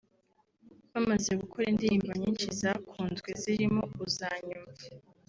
[0.93, 4.83] Bamaze gukora indirimbo nyinshi zakunzwe zirimo ‘Uzanyumva’